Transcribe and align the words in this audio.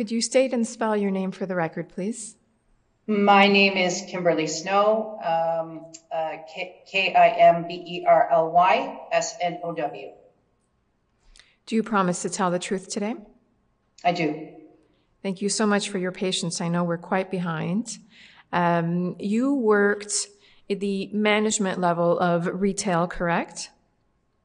Could 0.00 0.10
you 0.10 0.22
state 0.22 0.54
and 0.54 0.66
spell 0.66 0.96
your 0.96 1.10
name 1.10 1.30
for 1.30 1.44
the 1.44 1.54
record, 1.54 1.90
please? 1.90 2.34
My 3.06 3.48
name 3.48 3.76
is 3.76 4.02
Kimberly 4.08 4.46
Snow, 4.46 5.18
um, 5.22 5.92
uh, 6.10 6.38
K 6.50 7.14
I 7.14 7.28
M 7.38 7.68
B 7.68 7.74
E 7.74 8.06
R 8.08 8.26
L 8.32 8.50
Y 8.50 8.98
S 9.12 9.34
N 9.42 9.60
O 9.62 9.74
W. 9.74 10.08
Do 11.66 11.76
you 11.76 11.82
promise 11.82 12.22
to 12.22 12.30
tell 12.30 12.50
the 12.50 12.58
truth 12.58 12.88
today? 12.88 13.14
I 14.02 14.12
do. 14.12 14.48
Thank 15.22 15.42
you 15.42 15.50
so 15.50 15.66
much 15.66 15.90
for 15.90 15.98
your 15.98 16.12
patience. 16.12 16.62
I 16.62 16.68
know 16.68 16.82
we're 16.82 16.96
quite 16.96 17.30
behind. 17.30 17.98
Um, 18.54 19.16
you 19.18 19.52
worked 19.52 20.28
at 20.70 20.80
the 20.80 21.10
management 21.12 21.78
level 21.78 22.18
of 22.18 22.48
retail, 22.50 23.06
correct? 23.06 23.68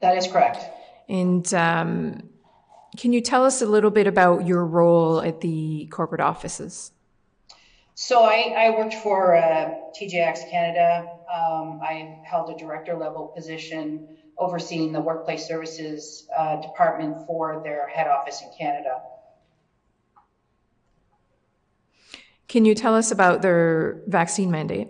That 0.02 0.18
is 0.18 0.28
correct. 0.28 0.66
And 1.08 1.54
um, 1.54 2.30
can 2.98 3.14
you 3.14 3.22
tell 3.22 3.46
us 3.46 3.62
a 3.62 3.66
little 3.66 3.92
bit 3.92 4.08
about 4.08 4.46
your 4.46 4.66
role 4.66 5.22
at 5.22 5.42
the 5.42 5.88
corporate 5.92 6.22
offices? 6.22 6.92
So 7.96 8.24
I, 8.24 8.54
I 8.58 8.70
worked 8.72 8.96
for 8.96 9.36
uh, 9.36 9.72
TJX 9.98 10.50
Canada. 10.52 11.08
Um, 11.34 11.80
I 11.82 12.20
held 12.26 12.50
a 12.50 12.58
director 12.58 12.96
level 12.96 13.32
position 13.34 14.18
overseeing 14.38 14.92
the 14.92 15.00
workplace 15.00 15.48
services 15.48 16.28
uh, 16.38 16.58
department 16.62 17.26
for 17.26 17.62
their 17.64 17.88
head 17.88 18.08
office 18.08 18.42
in 18.42 18.50
Canada. 18.58 19.02
Can 22.50 22.66
you 22.66 22.76
tell 22.76 22.96
us 22.96 23.12
about 23.12 23.42
their 23.42 24.02
vaccine 24.08 24.52
mandate? 24.52 24.90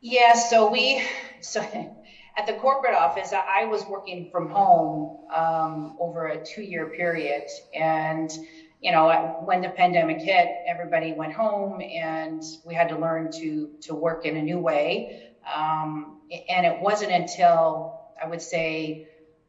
Yeah, 0.00 0.34
so 0.34 0.70
we, 0.70 1.02
so 1.40 1.60
at 2.36 2.46
the 2.46 2.52
corporate 2.52 2.94
office, 2.94 3.32
I 3.32 3.64
was 3.64 3.84
working 3.86 4.28
from 4.30 4.50
home 4.50 5.18
um, 5.34 5.96
over 5.98 6.26
a 6.26 6.44
two 6.44 6.62
year 6.62 6.86
period. 6.86 7.44
And, 7.74 8.30
you 8.82 8.92
know, 8.92 9.38
when 9.44 9.62
the 9.62 9.70
pandemic 9.70 10.20
hit, 10.20 10.48
everybody 10.66 11.12
went 11.12 11.32
home 11.32 11.80
and 11.80 12.42
we 12.64 12.74
had 12.74 12.88
to 12.90 12.96
learn 12.96 13.32
to, 13.40 13.70
to 13.82 13.94
work 13.94 14.26
in 14.26 14.36
a 14.36 14.42
new 14.42 14.58
way. 14.58 15.30
Um, 15.52 16.20
and 16.48 16.66
it 16.66 16.78
wasn't 16.78 17.12
until 17.12 18.00
I 18.22 18.26
would 18.26 18.42
say 18.42 19.06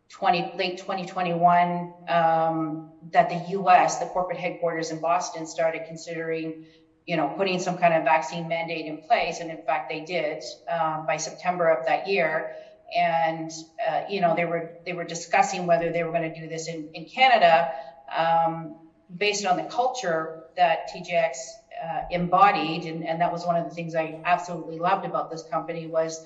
20, 0.10 0.54
late 0.56 0.78
2021 0.78 1.94
um, 2.08 2.90
that 3.12 3.28
the 3.28 3.60
US, 3.60 3.98
the 3.98 4.06
corporate 4.06 4.38
headquarters 4.38 4.92
in 4.92 5.02
Boston, 5.02 5.46
started 5.46 5.82
considering 5.88 6.66
you 7.08 7.16
know, 7.16 7.30
putting 7.38 7.58
some 7.58 7.78
kind 7.78 7.94
of 7.94 8.04
vaccine 8.04 8.50
mandate 8.50 8.86
in 8.86 8.98
place. 8.98 9.40
And 9.40 9.50
in 9.50 9.64
fact, 9.66 9.90
they 9.90 10.02
did 10.02 10.44
uh, 10.70 11.06
by 11.08 11.16
September 11.16 11.70
of 11.70 11.86
that 11.86 12.06
year. 12.06 12.52
And 12.96 13.52
uh, 13.86 14.02
you 14.08 14.22
know, 14.22 14.34
they 14.36 14.46
were 14.46 14.72
they 14.86 14.94
were 14.94 15.04
discussing 15.04 15.66
whether 15.66 15.92
they 15.92 16.04
were 16.04 16.12
going 16.12 16.32
to 16.32 16.40
do 16.40 16.48
this 16.48 16.68
in 16.68 16.88
in 16.94 17.06
Canada 17.06 17.68
um, 18.16 18.76
based 19.18 19.46
on 19.46 19.58
the 19.58 19.64
culture 19.64 20.44
that 20.56 20.90
TJX 20.94 21.32
uh, 21.84 22.02
embodied, 22.12 22.86
and, 22.86 23.06
and 23.06 23.22
that 23.22 23.32
was 23.32 23.46
one 23.46 23.56
of 23.56 23.66
the 23.66 23.72
things 23.72 23.96
I 23.96 24.20
absolutely 24.26 24.80
loved 24.80 25.06
about 25.06 25.30
this 25.30 25.44
company 25.44 25.86
was 25.88 26.22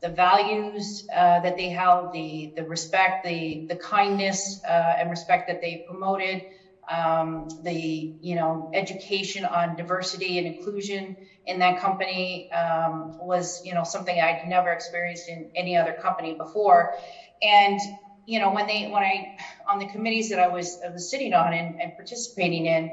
the 0.00 0.08
values 0.08 1.04
uh, 1.14 1.40
that 1.40 1.56
they 1.56 1.68
held, 1.68 2.12
the 2.12 2.52
the 2.56 2.64
respect, 2.64 3.24
the 3.24 3.64
the 3.68 3.76
kindness 3.76 4.60
uh, 4.66 4.94
and 4.98 5.10
respect 5.10 5.48
that 5.48 5.60
they 5.60 5.82
promoted 5.86 6.42
um, 6.90 7.48
the 7.62 8.12
you 8.20 8.34
know 8.34 8.70
education 8.74 9.44
on 9.44 9.76
diversity 9.76 10.38
and 10.38 10.46
inclusion 10.46 11.16
in 11.46 11.58
that 11.58 11.80
company 11.80 12.50
um, 12.52 13.16
was 13.18 13.60
you 13.64 13.74
know 13.74 13.84
something 13.84 14.20
I'd 14.20 14.46
never 14.46 14.70
experienced 14.70 15.28
in 15.28 15.50
any 15.54 15.76
other 15.76 15.92
company 15.92 16.34
before, 16.34 16.94
and 17.42 17.78
you 18.26 18.38
know 18.38 18.50
when 18.50 18.66
they 18.66 18.86
when 18.86 19.02
I 19.02 19.36
on 19.68 19.78
the 19.78 19.86
committees 19.86 20.30
that 20.30 20.38
I 20.38 20.48
was 20.48 20.78
I 20.84 20.90
was 20.90 21.08
sitting 21.08 21.32
on 21.34 21.52
and, 21.52 21.80
and 21.80 21.96
participating 21.96 22.66
in. 22.66 22.90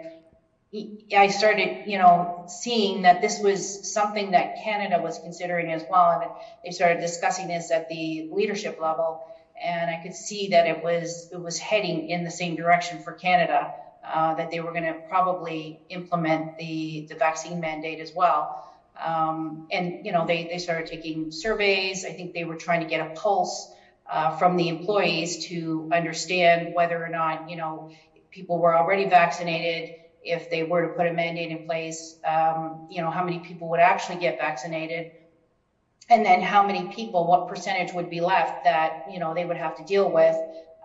I 1.13 1.27
started, 1.27 1.83
you 1.85 1.97
know, 1.97 2.45
seeing 2.47 3.01
that 3.01 3.19
this 3.19 3.39
was 3.39 3.91
something 3.91 4.31
that 4.31 4.63
Canada 4.63 5.01
was 5.01 5.19
considering 5.19 5.69
as 5.69 5.83
well, 5.89 6.21
and 6.21 6.31
they 6.63 6.71
started 6.71 7.01
discussing 7.01 7.47
this 7.47 7.71
at 7.71 7.89
the 7.89 8.29
leadership 8.31 8.77
level 8.79 9.21
and 9.61 9.89
I 9.89 9.97
could 9.97 10.13
see 10.13 10.49
that 10.49 10.65
it 10.67 10.81
was 10.81 11.27
it 11.31 11.41
was 11.41 11.57
heading 11.57 12.09
in 12.09 12.23
the 12.23 12.31
same 12.31 12.55
direction 12.55 12.99
for 12.99 13.13
Canada. 13.13 13.67
Uh, 14.03 14.33
that 14.33 14.49
they 14.49 14.59
were 14.59 14.71
going 14.71 14.83
to 14.83 14.95
probably 15.07 15.79
implement 15.89 16.57
the 16.57 17.05
the 17.07 17.15
vaccine 17.15 17.59
mandate 17.59 17.99
as 17.99 18.11
well. 18.15 18.57
Um, 18.99 19.63
and 19.71 20.05
you 20.05 20.11
know 20.11 20.25
they 20.25 20.45
they 20.45 20.57
started 20.57 20.87
taking 20.87 21.31
surveys. 21.31 22.03
I 22.03 22.11
think 22.11 22.33
they 22.33 22.43
were 22.43 22.55
trying 22.55 22.81
to 22.81 22.87
get 22.87 22.99
a 22.99 23.11
pulse 23.21 23.67
uh, 24.09 24.31
from 24.31 24.55
the 24.57 24.69
employees 24.69 25.45
to 25.47 25.87
understand 25.91 26.73
whether 26.73 27.03
or 27.03 27.09
not 27.09 27.49
you 27.49 27.55
know 27.55 27.89
people 28.31 28.59
were 28.59 28.75
already 28.75 29.05
vaccinated. 29.05 29.89
If 30.23 30.49
they 30.49 30.63
were 30.63 30.81
to 30.81 30.87
put 30.89 31.07
a 31.07 31.11
mandate 31.11 31.49
in 31.49 31.63
place, 31.65 32.15
um, 32.25 32.85
you 32.89 33.01
know 33.01 33.09
how 33.09 33.23
many 33.23 33.39
people 33.39 33.69
would 33.69 33.79
actually 33.79 34.17
get 34.17 34.37
vaccinated 34.37 35.05
and 36.11 36.25
then 36.25 36.41
how 36.41 36.61
many 36.61 36.83
people, 36.93 37.25
what 37.25 37.47
percentage 37.47 37.93
would 37.93 38.09
be 38.09 38.19
left 38.21 38.65
that 38.65 38.91
you 39.09 39.19
know 39.19 39.33
they 39.33 39.45
would 39.45 39.57
have 39.57 39.75
to 39.77 39.83
deal 39.85 40.11
with 40.11 40.35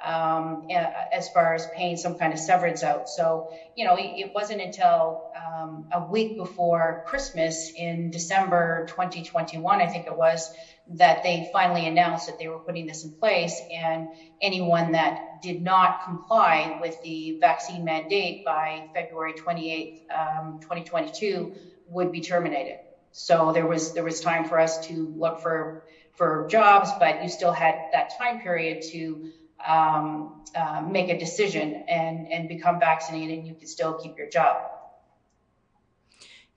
um, 0.04 0.66
as 1.12 1.28
far 1.30 1.54
as 1.54 1.66
paying 1.74 1.96
some 1.96 2.14
kind 2.14 2.32
of 2.32 2.38
severance 2.38 2.84
out. 2.84 3.08
So 3.08 3.48
you 3.74 3.84
know 3.84 3.96
it, 3.96 4.12
it 4.16 4.32
wasn't 4.34 4.60
until 4.60 5.20
um, 5.36 5.88
a 5.92 6.00
week 6.00 6.36
before 6.36 7.02
Christmas 7.08 7.72
in 7.76 8.10
December 8.10 8.86
2021, 8.88 9.80
I 9.80 9.86
think 9.88 10.06
it 10.06 10.16
was, 10.16 10.48
that 10.86 11.24
they 11.24 11.48
finally 11.52 11.86
announced 11.86 12.26
that 12.26 12.38
they 12.38 12.46
were 12.46 12.60
putting 12.60 12.86
this 12.86 13.02
in 13.02 13.10
place, 13.10 13.60
and 13.74 14.06
anyone 14.40 14.92
that 14.92 15.18
did 15.42 15.60
not 15.60 16.04
comply 16.04 16.78
with 16.80 16.94
the 17.02 17.36
vaccine 17.40 17.84
mandate 17.84 18.44
by 18.44 18.82
February 18.94 19.34
28, 19.34 19.98
um, 20.14 20.60
2022 20.62 21.52
would 21.88 22.12
be 22.12 22.20
terminated. 22.20 22.76
So 23.18 23.50
there 23.50 23.66
was 23.66 23.94
there 23.94 24.04
was 24.04 24.20
time 24.20 24.44
for 24.44 24.60
us 24.60 24.86
to 24.88 25.10
look 25.16 25.40
for 25.40 25.84
for 26.16 26.46
jobs, 26.50 26.90
but 27.00 27.22
you 27.22 27.30
still 27.30 27.50
had 27.50 27.74
that 27.92 28.12
time 28.18 28.40
period 28.40 28.82
to 28.92 29.30
um, 29.66 30.42
uh, 30.54 30.82
make 30.82 31.08
a 31.08 31.18
decision 31.18 31.84
and 31.88 32.30
and 32.30 32.46
become 32.46 32.78
vaccinated. 32.78 33.38
and 33.38 33.48
You 33.48 33.54
could 33.54 33.70
still 33.70 33.94
keep 33.94 34.18
your 34.18 34.28
job. 34.28 34.58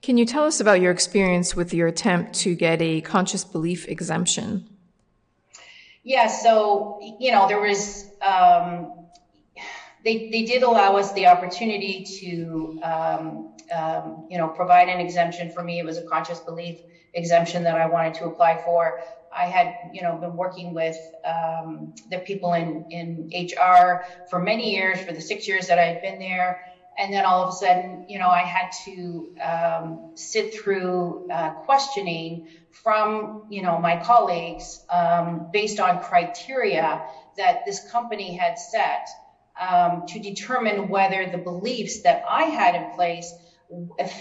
Can 0.02 0.18
you 0.18 0.26
tell 0.26 0.44
us 0.44 0.60
about 0.60 0.82
your 0.82 0.92
experience 0.92 1.56
with 1.56 1.72
your 1.72 1.88
attempt 1.88 2.34
to 2.40 2.54
get 2.54 2.82
a 2.82 3.00
conscious 3.00 3.42
belief 3.42 3.88
exemption? 3.88 4.68
Yeah, 6.02 6.26
so 6.26 7.00
you 7.18 7.32
know 7.32 7.48
there 7.48 7.62
was 7.62 8.04
um, 8.20 8.99
they 10.04 10.28
they 10.30 10.42
did 10.42 10.62
allow 10.62 10.96
us 10.96 11.12
the 11.12 11.26
opportunity 11.26 12.04
to 12.20 12.78
um, 12.82 13.50
um, 13.70 14.26
you 14.28 14.38
know, 14.38 14.48
provide 14.48 14.88
an 14.88 15.00
exemption 15.00 15.50
for 15.50 15.62
me. 15.62 15.78
It 15.78 15.84
was 15.84 15.96
a 15.96 16.02
conscious 16.02 16.40
belief 16.40 16.80
exemption 17.14 17.64
that 17.64 17.76
I 17.76 17.86
wanted 17.86 18.14
to 18.14 18.26
apply 18.26 18.60
for. 18.64 19.00
I 19.32 19.46
had, 19.46 19.74
you 19.92 20.02
know, 20.02 20.16
been 20.16 20.34
working 20.34 20.74
with 20.74 20.96
um, 21.24 21.94
the 22.08 22.18
people 22.18 22.54
in, 22.54 22.84
in 22.90 23.30
HR 23.32 24.02
for 24.28 24.40
many 24.40 24.74
years, 24.74 25.00
for 25.00 25.12
the 25.12 25.20
six 25.20 25.46
years 25.46 25.68
that 25.68 25.78
I'd 25.78 26.02
been 26.02 26.18
there. 26.18 26.60
And 26.98 27.12
then 27.12 27.24
all 27.24 27.42
of 27.42 27.48
a 27.48 27.52
sudden, 27.52 28.04
you 28.08 28.18
know, 28.18 28.28
I 28.28 28.42
had 28.42 28.70
to 28.84 29.28
um, 29.40 30.10
sit 30.16 30.52
through 30.52 31.28
uh, 31.30 31.50
questioning 31.50 32.46
from, 32.70 33.46
you 33.48 33.62
know, 33.62 33.78
my 33.78 33.96
colleagues 33.96 34.80
um, 34.90 35.48
based 35.52 35.78
on 35.78 36.02
criteria 36.02 37.00
that 37.36 37.64
this 37.64 37.88
company 37.90 38.36
had 38.36 38.58
set 38.58 39.06
um, 39.60 40.06
to 40.08 40.18
determine 40.18 40.88
whether 40.88 41.26
the 41.26 41.38
beliefs 41.38 42.00
that 42.02 42.22
I 42.28 42.44
had 42.44 42.74
in 42.74 42.90
place 42.94 43.32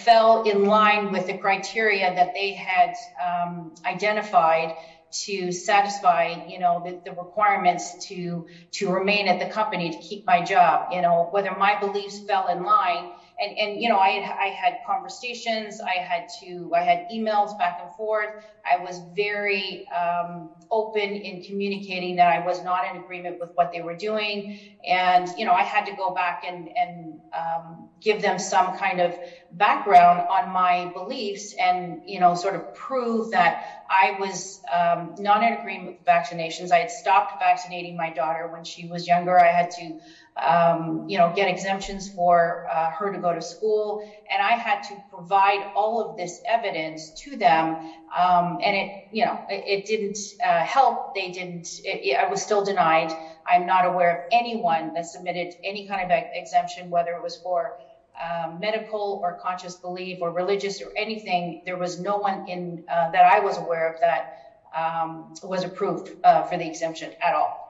fell 0.03 0.43
in 0.43 0.65
line 0.65 1.11
with 1.11 1.25
the 1.27 1.37
criteria 1.37 2.13
that 2.13 2.33
they 2.35 2.53
had 2.53 2.93
um, 3.23 3.73
identified 3.85 4.73
to 5.11 5.51
satisfy, 5.51 6.35
you 6.47 6.59
know, 6.59 6.83
the, 6.85 6.99
the, 7.03 7.11
requirements 7.11 7.95
to 8.07 8.45
to 8.73 8.91
remain 8.91 9.27
at 9.27 9.39
the 9.39 9.45
company 9.45 9.89
to 9.89 9.97
keep 9.97 10.23
my 10.27 10.39
job. 10.39 10.89
You 10.91 11.01
know, 11.01 11.29
whether 11.31 11.51
my 11.51 11.79
beliefs 11.79 12.19
fell 12.27 12.47
in 12.47 12.63
line, 12.63 13.09
and 13.41 13.57
and 13.57 13.81
you 13.81 13.89
know, 13.89 13.97
I 13.97 14.09
had, 14.19 14.35
I 14.39 14.47
had 14.47 14.77
conversations, 14.85 15.79
I 15.81 15.99
had 16.01 16.27
to, 16.39 16.71
I 16.75 16.81
had 16.81 17.05
emails 17.11 17.57
back 17.57 17.79
and 17.81 17.89
forth. 17.95 18.29
I 18.69 18.75
was 18.77 19.01
very 19.15 19.85
um, 19.89 20.49
open 20.69 21.15
in 21.15 21.41
communicating 21.41 22.15
that 22.17 22.27
I 22.27 22.39
was 22.39 22.61
not 22.61 22.87
in 22.87 22.97
agreement 22.97 23.39
with 23.39 23.51
what 23.55 23.71
they 23.71 23.81
were 23.81 23.95
doing, 23.95 24.57
and 24.87 25.29
you 25.37 25.45
know, 25.45 25.53
I 25.53 25.63
had 25.63 25.85
to 25.85 25.91
go 25.91 26.11
back 26.13 26.43
and 26.47 26.69
and 26.77 27.19
um, 27.33 27.87
give 28.01 28.21
them 28.21 28.37
some 28.37 28.77
kind 28.77 28.99
of 28.99 29.17
background 29.51 30.21
on 30.29 30.51
my 30.51 30.91
beliefs 30.93 31.53
and 31.59 32.01
you 32.05 32.19
know 32.19 32.35
sort 32.35 32.55
of 32.55 32.73
prove 32.73 33.31
that 33.31 33.65
I 33.89 34.15
was 34.19 34.61
um, 34.71 35.15
not 35.17 35.41
in 35.41 35.53
agreement 35.53 35.97
with 35.97 36.05
vaccinations. 36.05 36.71
I 36.71 36.77
had 36.77 36.91
stopped 36.91 37.39
vaccinating 37.39 37.97
my 37.97 38.11
daughter 38.11 38.47
when 38.47 38.63
she 38.63 38.85
was 38.85 39.07
younger. 39.07 39.39
I 39.39 39.51
had 39.51 39.71
to 39.71 39.99
um, 40.37 41.05
you 41.09 41.17
know 41.17 41.33
get 41.35 41.47
exemptions 41.47 42.09
for 42.09 42.67
uh, 42.71 42.91
her 42.91 43.11
to 43.11 43.19
go 43.19 43.33
to 43.33 43.41
school, 43.41 44.07
and 44.31 44.41
I 44.41 44.51
had 44.51 44.83
to 44.83 44.95
provide 45.09 45.71
all 45.75 45.99
of 46.07 46.17
this 46.17 46.39
evidence 46.47 47.11
to 47.21 47.35
them. 47.35 47.75
Um, 48.15 48.59
and 48.63 48.75
it 48.75 49.07
you 49.11 49.25
know 49.25 49.43
it, 49.49 49.79
it 49.79 49.85
didn't 49.85 50.17
uh, 50.43 50.63
help. 50.63 51.15
They 51.15 51.31
didn't. 51.31 51.79
It, 51.83 52.05
it, 52.05 52.17
I 52.17 52.25
was 52.29 52.41
still 52.41 52.63
denied. 52.63 53.11
I'm 53.47 53.65
not 53.65 53.85
aware 53.85 54.11
of 54.11 54.17
anyone 54.31 54.93
that 54.93 55.07
submitted 55.07 55.55
any 55.63 55.87
kind 55.87 56.03
of 56.03 56.15
exemption, 56.35 56.91
whether 56.91 57.11
it 57.13 57.23
was 57.23 57.35
for 57.37 57.79
um, 58.19 58.59
medical 58.59 59.19
or 59.23 59.39
conscious 59.41 59.75
belief 59.75 60.19
or 60.21 60.31
religious 60.31 60.81
or 60.81 60.91
anything, 60.97 61.61
there 61.65 61.77
was 61.77 61.99
no 61.99 62.17
one 62.17 62.47
in 62.47 62.83
uh, 62.89 63.11
that 63.11 63.25
I 63.25 63.39
was 63.39 63.57
aware 63.57 63.93
of 63.93 63.99
that 64.01 64.39
um, 64.75 65.33
was 65.43 65.63
approved 65.63 66.11
uh, 66.23 66.43
for 66.43 66.57
the 66.57 66.67
exemption 66.67 67.11
at 67.21 67.33
all. 67.33 67.69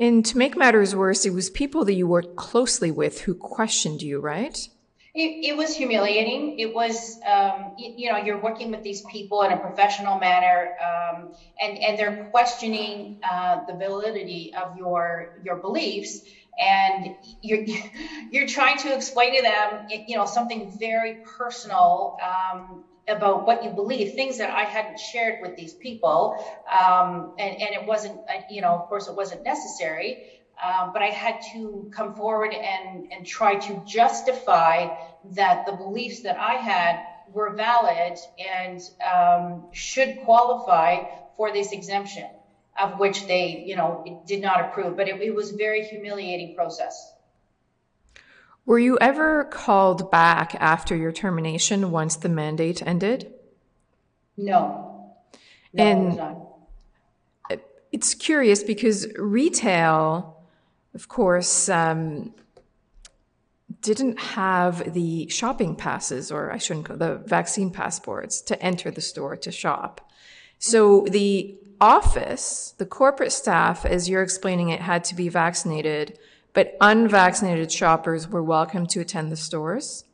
And 0.00 0.24
to 0.26 0.38
make 0.38 0.56
matters 0.56 0.96
worse, 0.96 1.26
it 1.26 1.30
was 1.30 1.50
people 1.50 1.84
that 1.84 1.94
you 1.94 2.06
worked 2.06 2.36
closely 2.36 2.90
with 2.90 3.20
who 3.20 3.34
questioned 3.34 4.02
you, 4.02 4.18
right? 4.18 4.68
It, 5.14 5.44
it 5.44 5.56
was 5.58 5.76
humiliating. 5.76 6.58
It 6.58 6.74
was, 6.74 7.20
um, 7.26 7.72
you, 7.76 7.92
you, 7.98 8.10
know, 8.10 8.16
you're 8.16 8.40
working 8.40 8.70
with 8.70 8.82
these 8.82 9.02
people 9.02 9.42
in 9.42 9.52
a 9.52 9.58
professional 9.58 10.18
manner, 10.18 10.74
um, 10.80 11.34
and 11.60 11.76
and 11.78 11.98
they're 11.98 12.24
questioning 12.30 13.20
uh, 13.30 13.66
the 13.66 13.74
validity 13.74 14.54
of 14.54 14.78
your 14.78 15.38
your 15.44 15.56
beliefs, 15.56 16.22
and 16.58 17.08
you're 17.40 17.64
you're 18.30 18.46
trying 18.46 18.78
to 18.78 18.94
explain 18.94 19.34
to 19.36 19.42
them, 19.42 19.86
you 20.06 20.16
know, 20.16 20.26
something 20.26 20.76
very 20.78 21.16
personal 21.38 22.16
um, 22.22 22.84
about 23.08 23.46
what 23.46 23.64
you 23.64 23.70
believe, 23.70 24.14
things 24.14 24.38
that 24.38 24.50
I 24.50 24.64
hadn't 24.64 24.98
shared 24.98 25.36
with 25.42 25.56
these 25.56 25.74
people, 25.74 26.34
um, 26.70 27.34
and 27.38 27.60
and 27.60 27.74
it 27.74 27.84
wasn't, 27.84 28.20
uh, 28.28 28.40
you 28.50 28.60
know, 28.60 28.74
of 28.74 28.88
course, 28.88 29.08
it 29.08 29.14
wasn't 29.14 29.42
necessary. 29.44 30.18
Um, 30.62 30.90
but 30.92 31.02
I 31.02 31.06
had 31.10 31.36
to 31.52 31.90
come 31.92 32.14
forward 32.14 32.52
and, 32.54 33.06
and 33.10 33.26
try 33.26 33.56
to 33.56 33.82
justify 33.86 34.86
that 35.34 35.66
the 35.66 35.72
beliefs 35.72 36.20
that 36.22 36.36
I 36.36 36.54
had 36.54 36.96
were 37.26 37.54
valid 37.54 38.16
and 38.38 38.80
um, 39.04 39.66
should 39.72 40.16
qualify 40.18 40.98
for 41.36 41.50
this 41.52 41.72
exemption, 41.72 42.24
of 42.80 42.98
which 42.98 43.26
they, 43.26 43.64
you 43.66 43.76
know, 43.76 44.22
did 44.26 44.40
not 44.40 44.60
approve. 44.60 44.96
But 44.96 45.08
it, 45.08 45.20
it 45.20 45.34
was 45.34 45.52
a 45.52 45.56
very 45.56 45.84
humiliating 45.84 46.54
process. 46.54 47.12
Were 48.64 48.78
you 48.78 48.96
ever 49.00 49.44
called 49.44 50.10
back 50.10 50.54
after 50.60 50.94
your 50.94 51.12
termination 51.12 51.90
once 51.90 52.16
the 52.16 52.28
mandate 52.28 52.80
ended? 52.86 53.32
No. 54.36 55.14
no 55.72 55.84
and 55.84 57.60
it's 57.90 58.14
curious 58.14 58.62
because 58.62 59.06
retail 59.18 60.42
of 60.94 61.08
course, 61.08 61.68
um, 61.68 62.34
didn't 63.80 64.18
have 64.20 64.92
the 64.92 65.28
shopping 65.28 65.74
passes, 65.74 66.30
or 66.30 66.52
I 66.52 66.58
shouldn't 66.58 66.86
call 66.86 66.96
the 66.96 67.16
vaccine 67.16 67.70
passports 67.70 68.40
to 68.42 68.62
enter 68.62 68.90
the 68.90 69.00
store 69.00 69.36
to 69.36 69.50
shop. 69.50 70.12
So 70.58 71.06
the 71.10 71.58
office, 71.82 72.74
the 72.78 72.86
corporate 72.86 73.32
staff, 73.32 73.84
as 73.84 74.08
you're 74.08 74.22
explaining 74.22 74.68
it, 74.68 74.80
had 74.80 75.02
to 75.02 75.16
be 75.16 75.28
vaccinated, 75.28 76.16
but 76.52 76.76
unvaccinated 76.80 77.72
shoppers 77.72 78.28
were 78.28 78.42
welcome 78.42 78.86
to 78.86 79.00
attend 79.00 79.32
the 79.32 79.36
stores. 79.36 80.04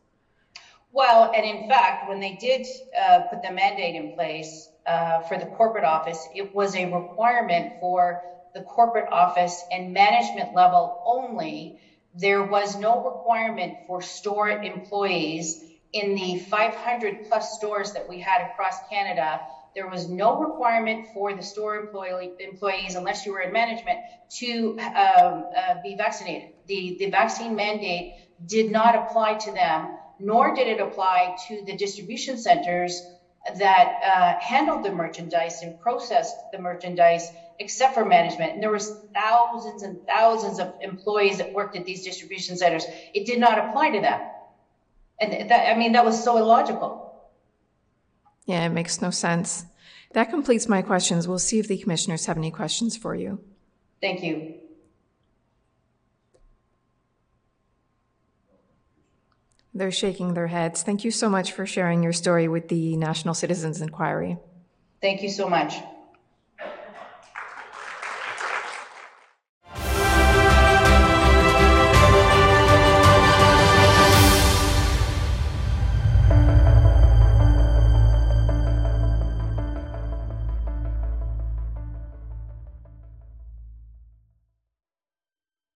Well, 0.92 1.30
and 1.36 1.44
in 1.44 1.68
fact, 1.68 2.08
when 2.08 2.20
they 2.20 2.36
did 2.36 2.66
uh, 2.98 3.20
put 3.30 3.42
the 3.42 3.52
mandate 3.52 3.94
in 3.96 4.14
place 4.14 4.70
uh, 4.86 5.20
for 5.20 5.36
the 5.38 5.44
corporate 5.44 5.84
office, 5.84 6.26
it 6.34 6.54
was 6.54 6.74
a 6.74 6.90
requirement 6.90 7.74
for 7.80 8.22
the 8.54 8.62
corporate 8.62 9.12
office 9.12 9.62
and 9.70 9.92
management 9.92 10.54
level 10.54 11.02
only, 11.04 11.78
there 12.14 12.42
was 12.42 12.76
no 12.76 13.04
requirement 13.04 13.74
for 13.86 14.00
store 14.00 14.48
employees 14.48 15.62
in 15.92 16.14
the 16.14 16.38
500 16.38 17.28
plus 17.28 17.58
stores 17.58 17.92
that 17.92 18.08
we 18.08 18.20
had 18.20 18.50
across 18.50 18.76
Canada. 18.88 19.40
There 19.74 19.88
was 19.88 20.08
no 20.08 20.38
requirement 20.38 21.08
for 21.14 21.34
the 21.34 21.42
store 21.42 21.76
employee, 21.76 22.32
employees, 22.40 22.94
unless 22.94 23.24
you 23.24 23.32
were 23.32 23.40
in 23.40 23.52
management, 23.52 23.98
to 24.38 24.78
um, 24.80 25.46
uh, 25.56 25.74
be 25.82 25.94
vaccinated. 25.94 26.50
The, 26.66 26.96
the 26.98 27.10
vaccine 27.10 27.54
mandate 27.54 28.14
did 28.46 28.70
not 28.70 28.94
apply 28.94 29.34
to 29.34 29.52
them, 29.52 29.96
nor 30.18 30.54
did 30.54 30.66
it 30.66 30.80
apply 30.80 31.36
to 31.48 31.62
the 31.64 31.76
distribution 31.76 32.38
centers 32.38 33.00
that 33.56 33.94
uh, 34.04 34.40
handled 34.40 34.84
the 34.84 34.90
merchandise 34.90 35.62
and 35.62 35.80
processed 35.80 36.36
the 36.52 36.58
merchandise 36.58 37.30
except 37.60 37.94
for 37.94 38.04
management. 38.04 38.54
And 38.54 38.62
there 38.62 38.70
was 38.70 38.92
thousands 39.14 39.82
and 39.82 39.98
thousands 40.06 40.58
of 40.60 40.72
employees 40.80 41.38
that 41.38 41.52
worked 41.52 41.76
at 41.76 41.84
these 41.84 42.04
distribution 42.04 42.56
centers. 42.56 42.84
It 43.14 43.26
did 43.26 43.38
not 43.40 43.58
apply 43.58 43.90
to 43.90 44.00
them. 44.00 44.20
And 45.20 45.50
that, 45.50 45.68
I 45.68 45.76
mean, 45.76 45.92
that 45.92 46.04
was 46.04 46.22
so 46.22 46.36
illogical. 46.36 47.07
Yeah, 48.48 48.64
it 48.64 48.70
makes 48.70 49.02
no 49.02 49.10
sense. 49.10 49.66
That 50.14 50.30
completes 50.30 50.70
my 50.70 50.80
questions. 50.80 51.28
We'll 51.28 51.38
see 51.38 51.58
if 51.58 51.68
the 51.68 51.76
commissioners 51.76 52.24
have 52.24 52.38
any 52.38 52.50
questions 52.50 52.96
for 52.96 53.14
you. 53.14 53.44
Thank 54.00 54.22
you. 54.22 54.54
They're 59.74 59.90
shaking 59.92 60.32
their 60.32 60.46
heads. 60.46 60.82
Thank 60.82 61.04
you 61.04 61.10
so 61.10 61.28
much 61.28 61.52
for 61.52 61.66
sharing 61.66 62.02
your 62.02 62.14
story 62.14 62.48
with 62.48 62.68
the 62.68 62.96
National 62.96 63.34
Citizens 63.34 63.82
Inquiry. 63.82 64.38
Thank 65.02 65.22
you 65.22 65.28
so 65.28 65.46
much. 65.46 65.74